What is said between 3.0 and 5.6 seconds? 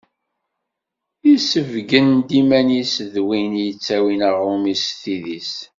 d win d-yettawin aɣrum-is s tidi-s.